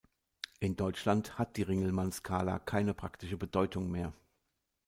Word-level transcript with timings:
In 0.59 0.75
Deutschland 0.75 1.37
hat 1.37 1.57
die 1.57 1.61
Ringelmann-Skala 1.61 2.57
keine 2.57 2.95
praktische 2.95 3.37
Bedeutung 3.37 3.91
mehr. 3.91 4.13